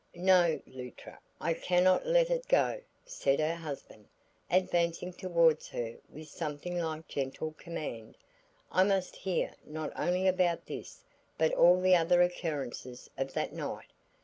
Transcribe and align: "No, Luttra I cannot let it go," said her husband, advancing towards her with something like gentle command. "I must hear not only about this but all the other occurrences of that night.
"No, 0.15 0.59
Luttra 0.65 1.19
I 1.39 1.53
cannot 1.53 2.07
let 2.07 2.31
it 2.31 2.47
go," 2.47 2.81
said 3.05 3.39
her 3.39 3.53
husband, 3.53 4.07
advancing 4.49 5.13
towards 5.13 5.69
her 5.69 5.97
with 6.09 6.27
something 6.27 6.79
like 6.79 7.07
gentle 7.07 7.51
command. 7.51 8.17
"I 8.71 8.83
must 8.83 9.15
hear 9.15 9.53
not 9.63 9.91
only 9.95 10.27
about 10.27 10.65
this 10.65 11.03
but 11.37 11.53
all 11.53 11.79
the 11.79 11.95
other 11.95 12.23
occurrences 12.23 13.11
of 13.15 13.33
that 13.33 13.53
night. 13.53 13.91